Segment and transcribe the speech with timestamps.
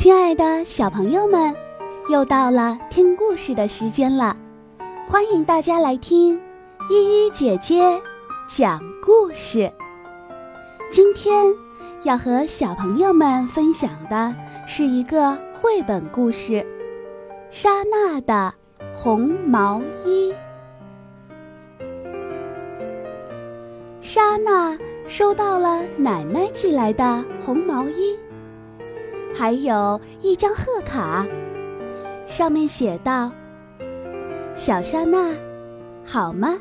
[0.00, 1.54] 亲爱的小朋友们，
[2.08, 4.34] 又到了听故事的时间了，
[5.06, 6.40] 欢迎大家来听
[6.88, 8.00] 依依姐姐
[8.48, 9.70] 讲故事。
[10.90, 11.54] 今天
[12.02, 14.34] 要和小朋友们分享的
[14.66, 16.52] 是一个绘本故事
[17.50, 18.54] 《莎娜的
[18.94, 20.32] 红毛衣》。
[24.00, 28.18] 莎娜收到了奶奶寄来的红毛衣。
[29.40, 31.26] 还有一张贺卡，
[32.26, 33.32] 上面写道
[34.52, 35.34] ：“小莎娜，
[36.04, 36.58] 好吗？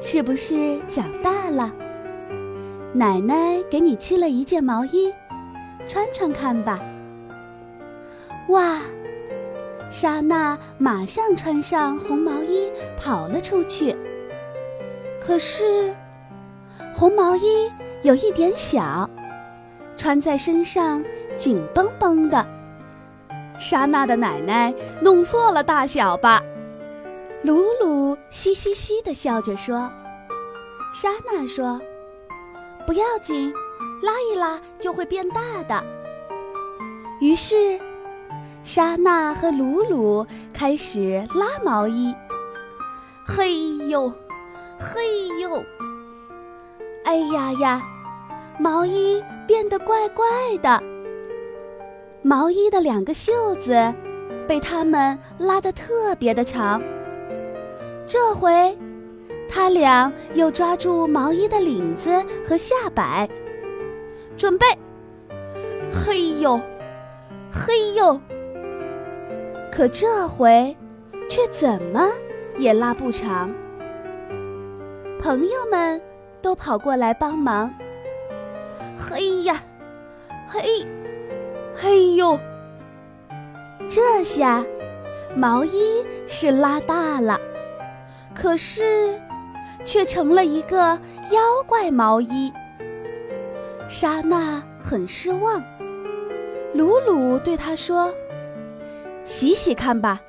[0.00, 1.68] 是不是长大了？
[2.92, 5.12] 奶奶给你织了一件毛衣，
[5.88, 6.78] 穿穿看吧。”
[8.50, 8.82] 哇！
[9.90, 13.96] 莎娜马上穿上红毛衣，跑了出去。
[15.20, 15.92] 可是，
[16.94, 17.68] 红毛衣
[18.02, 19.10] 有一点小。
[19.96, 21.04] 穿在身上
[21.40, 22.46] 紧绷绷的，
[23.58, 26.42] 莎娜的奶奶弄错了大小吧？
[27.42, 29.90] 鲁鲁嘻嘻嘻地笑着说。
[30.92, 31.80] 莎娜说
[32.86, 33.50] ：“不要紧，
[34.02, 35.82] 拉一拉就会变大的。”
[37.22, 37.80] 于是，
[38.62, 42.14] 莎娜和鲁鲁开始拉毛衣。
[43.24, 44.12] 嘿呦，
[44.78, 45.64] 嘿呦，
[47.06, 47.82] 哎呀呀！
[48.58, 50.26] 毛衣变得怪怪
[50.60, 50.82] 的，
[52.22, 53.94] 毛衣的两个袖子
[54.46, 56.82] 被他们拉得特别的长。
[58.06, 58.76] 这回，
[59.48, 63.28] 他俩又抓住毛衣的领子和下摆，
[64.36, 64.66] 准备，
[65.92, 66.60] 嘿呦，
[67.50, 68.20] 嘿呦。
[69.72, 70.76] 可这回，
[71.28, 72.08] 却怎么
[72.58, 73.50] 也拉不长。
[75.18, 76.00] 朋友们
[76.42, 77.72] 都跑过来帮忙。
[78.98, 79.62] 嘿呀，
[80.48, 80.62] 嘿，
[81.74, 82.09] 嘿！
[83.90, 84.64] 这下
[85.34, 87.40] 毛衣是拉大了，
[88.32, 89.20] 可是
[89.84, 90.96] 却成了一个
[91.32, 92.52] 妖怪毛衣。
[93.88, 95.60] 莎娜很失望。
[96.72, 98.14] 鲁鲁对她说
[99.26, 100.20] ：“洗洗看吧，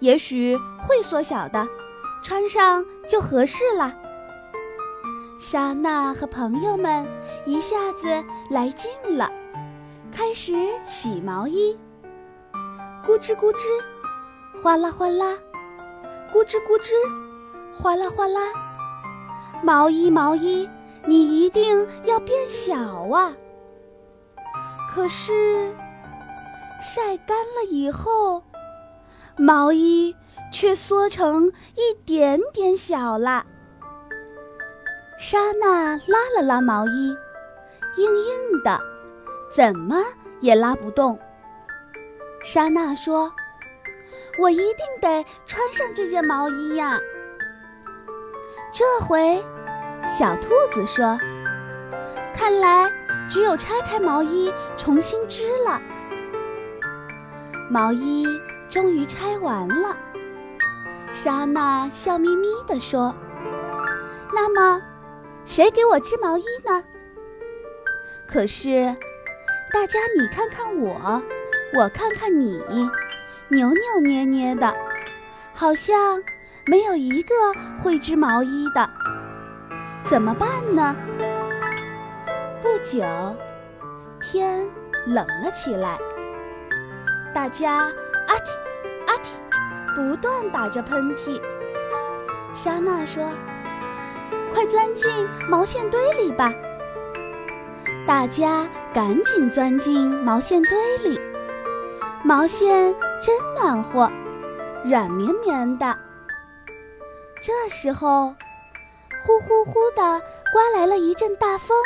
[0.00, 1.64] 也许会缩小的，
[2.24, 3.94] 穿上就合适了。”
[5.38, 7.06] 莎娜和朋友们
[7.46, 8.08] 一下子
[8.50, 9.30] 来劲了，
[10.10, 10.52] 开始
[10.84, 11.78] 洗毛衣。
[13.06, 13.68] 咕吱咕吱，
[14.62, 15.36] 哗啦哗啦，
[16.32, 16.92] 咕吱咕吱，
[17.78, 18.40] 哗啦哗啦。
[19.62, 20.66] 毛衣毛衣，
[21.04, 22.74] 你一定要变小
[23.10, 23.36] 啊！
[24.90, 25.70] 可是
[26.80, 28.42] 晒干了以后，
[29.36, 30.16] 毛衣
[30.50, 33.44] 却缩成一点点小了。
[35.18, 37.14] 莎娜拉了拉毛衣，
[37.98, 38.80] 硬硬的，
[39.54, 40.02] 怎么
[40.40, 41.18] 也拉不动。
[42.44, 43.32] 莎娜说
[44.38, 47.00] ：“我一定得穿上这件毛衣呀！”
[48.70, 49.42] 这回，
[50.06, 51.18] 小兔子说
[52.36, 52.92] ：“看来
[53.30, 55.80] 只有拆开毛衣重新织了。”
[57.70, 58.26] 毛衣
[58.68, 59.96] 终于拆完了，
[61.12, 63.14] 莎娜笑眯眯地说
[64.34, 64.82] ：“那么。”
[65.46, 66.82] 谁给我织毛衣呢？
[68.26, 68.96] 可是，
[69.74, 71.22] 大家你看看我，
[71.76, 72.62] 我看看你，
[73.48, 74.72] 扭扭捏捏的，
[75.52, 76.22] 好像
[76.66, 77.34] 没有一个
[77.82, 78.88] 会织毛衣的。
[80.04, 80.94] 怎么办呢？
[82.62, 83.04] 不久，
[84.22, 84.64] 天
[85.06, 85.98] 冷了起来，
[87.34, 87.90] 大家
[88.28, 88.50] 阿嚏
[89.08, 89.34] 阿嚏，
[89.96, 91.42] 不断打着喷嚏。
[92.54, 93.28] 莎娜说。
[94.52, 95.10] 快钻进
[95.50, 96.52] 毛线堆里吧！
[98.06, 101.20] 大家赶紧钻进毛线堆里。
[102.36, 104.10] 毛线真暖和，
[104.82, 105.96] 软绵绵的。
[107.40, 108.34] 这时候，
[109.24, 110.20] 呼呼呼的
[110.52, 111.76] 刮来了一阵大风，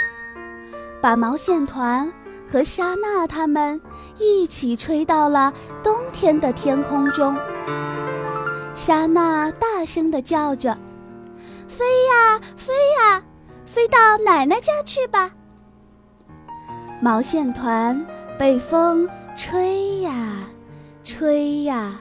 [1.02, 2.10] 把毛线团
[2.50, 3.78] 和莎娜他们
[4.16, 5.52] 一起吹到了
[5.82, 7.36] 冬天的天空中。
[8.74, 10.74] 莎娜大声地叫着。
[11.66, 13.22] 飞呀飞呀，
[13.66, 15.30] 飞到奶奶家去吧！
[17.02, 18.02] 毛线团
[18.38, 19.06] 被风
[19.38, 20.10] 吹呀
[21.04, 22.00] 吹呀，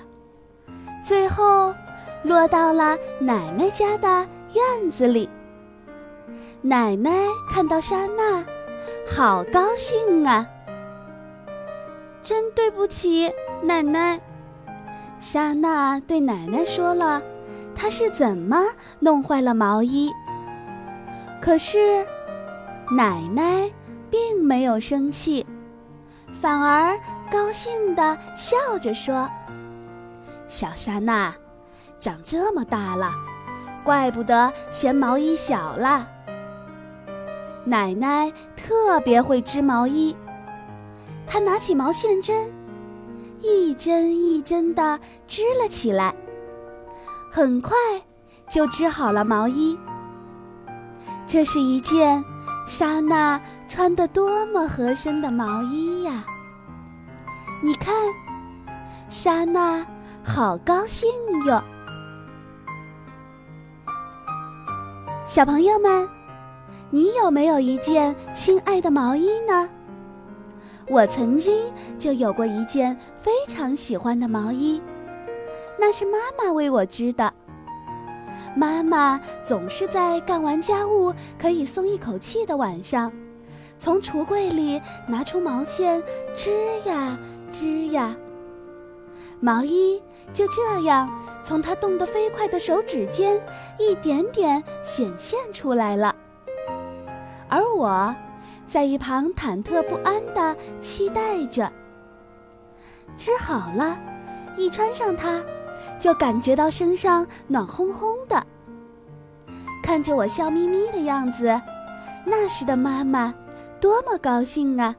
[1.03, 1.71] 最后
[2.23, 5.29] 落到了奶奶家的院子里。
[6.63, 7.11] 奶奶
[7.47, 8.43] 看到莎娜，
[9.07, 10.47] 好高兴啊！
[12.23, 13.31] 真对不起，
[13.61, 14.19] 奶奶。
[15.19, 17.21] 莎娜对奶奶说了。
[17.75, 18.65] 她是怎么
[18.99, 20.11] 弄坏了毛衣？
[21.39, 22.03] 可是，
[22.89, 23.71] 奶奶
[24.09, 25.45] 并没有生气，
[26.33, 26.97] 反而
[27.31, 29.29] 高兴地笑着说
[30.47, 31.33] ：“小莎娜，
[31.99, 33.11] 长这么大了，
[33.83, 36.07] 怪不得嫌毛衣小了。
[37.65, 40.15] 奶奶特别会织毛衣，
[41.25, 42.51] 她拿起毛线针，
[43.41, 46.13] 一针一针地织了起来，
[47.31, 47.75] 很快
[48.49, 49.77] 就织好了毛衣。
[51.25, 52.23] 这是一件
[52.67, 56.23] 莎娜穿的多么合身的毛衣呀！”
[57.63, 57.95] 你看，
[59.09, 59.83] 莎娜
[60.21, 61.09] 好高兴
[61.45, 61.63] 哟！
[65.25, 66.07] 小朋友们，
[66.91, 69.69] 你有没有一件心爱的毛衣呢？
[70.89, 74.81] 我曾经就有过一件非常喜欢的毛衣，
[75.79, 77.33] 那是妈妈为我织的。
[78.57, 83.13] 妈妈总是在干完家务可以松一口气的晚上，
[83.77, 86.01] 从橱柜里拿出毛线
[86.35, 86.51] 织
[86.85, 87.17] 呀。
[87.49, 88.13] 织呀，
[89.39, 91.09] 毛衣就这样
[91.41, 93.41] 从他动得飞快的手指间
[93.79, 96.13] 一点点显现出来了。
[97.47, 98.13] 而我，
[98.67, 101.71] 在一旁忐忑不安地期待着。
[103.15, 103.97] 织好了，
[104.57, 105.41] 一穿上它，
[105.99, 108.45] 就感觉到身上暖烘烘的。
[109.83, 111.61] 看着我笑眯眯的样子，
[112.25, 113.33] 那时的妈妈
[113.79, 114.95] 多么高兴啊！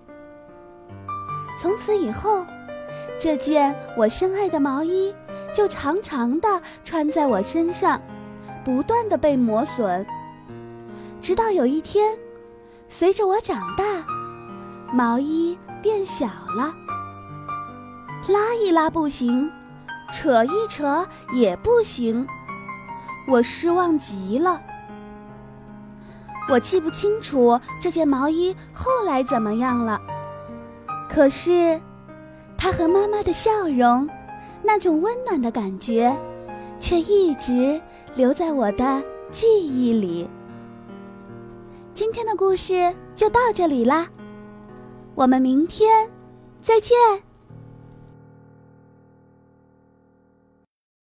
[1.58, 2.46] 从此以后，
[3.18, 5.14] 这件我深爱的毛衣
[5.52, 8.00] 就长长的穿在我身上，
[8.64, 10.06] 不断的被磨损。
[11.20, 12.16] 直到有一天，
[12.88, 13.84] 随着我长大，
[14.92, 16.72] 毛衣变小了，
[18.28, 19.50] 拉一拉不行，
[20.12, 22.26] 扯一扯也不行，
[23.26, 24.60] 我失望极了。
[26.48, 30.00] 我记不清楚这件毛衣后来怎么样了。
[31.08, 31.80] 可是，
[32.56, 34.08] 他和妈妈的笑容，
[34.62, 36.18] 那种温暖的感觉，
[36.80, 37.80] 却一直
[38.14, 40.28] 留在我的记忆里。
[41.92, 44.06] 今天的故事就到这里啦，
[45.14, 46.08] 我们明天
[46.62, 46.96] 再见。